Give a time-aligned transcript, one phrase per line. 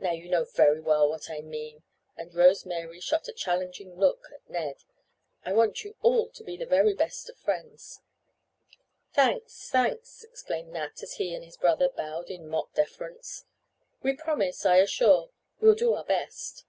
[0.00, 1.84] "Now you know very well what I mean!"
[2.16, 4.82] and Rose Mary shot a challenging look at Ned.
[5.44, 8.00] "I want you all to be the very best of friends—"
[9.12, 13.44] "Thanks, thanks!" exclaimed Nat, as he and his brother bowed in mock deference.
[14.02, 15.30] "We promise, I assure.
[15.60, 16.64] We'll do our best."